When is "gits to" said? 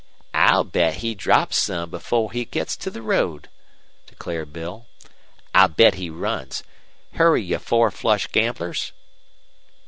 2.43-2.89